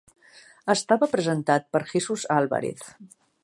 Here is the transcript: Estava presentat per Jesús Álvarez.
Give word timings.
Estava 0.73 1.09
presentat 1.11 1.69
per 1.77 1.83
Jesús 1.93 2.27
Álvarez. 2.41 2.91